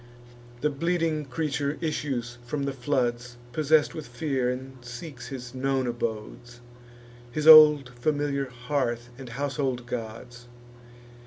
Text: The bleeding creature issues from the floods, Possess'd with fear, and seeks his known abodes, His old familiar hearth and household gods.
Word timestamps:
The 0.61 0.71
bleeding 0.71 1.25
creature 1.25 1.77
issues 1.79 2.39
from 2.43 2.63
the 2.63 2.73
floods, 2.73 3.37
Possess'd 3.51 3.93
with 3.93 4.07
fear, 4.07 4.49
and 4.49 4.77
seeks 4.83 5.27
his 5.27 5.53
known 5.53 5.85
abodes, 5.85 6.59
His 7.31 7.45
old 7.47 7.89
familiar 7.89 8.45
hearth 8.49 9.09
and 9.19 9.29
household 9.29 9.85
gods. 9.85 10.47